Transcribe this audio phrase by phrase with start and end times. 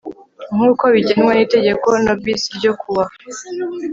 [0.53, 3.03] nk'uko bigenwa n'itegeko no bis ryo kuwa